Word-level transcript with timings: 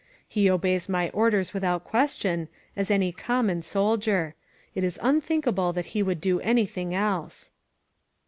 He 0.27 0.49
obeys 0.49 0.89
my 0.89 1.11
orders 1.11 1.53
without 1.53 1.83
question, 1.83 2.47
as 2.75 2.89
any 2.89 3.11
common 3.11 3.61
soldier. 3.61 4.33
It 4.73 4.83
is 4.83 4.99
unthinkable 5.03 5.73
that 5.73 5.93
he 5.93 6.01
would 6.01 6.19
do 6.19 6.39
anything 6.41 6.95
else." 6.95 7.51